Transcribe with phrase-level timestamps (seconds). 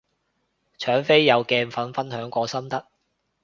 [0.79, 2.87] 搶飛有鏡粉分享過心得